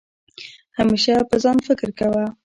همېشه 0.77 1.13
په 1.29 1.35
ځان 1.43 1.57
فکر 1.67 1.89
کوه 1.99 2.23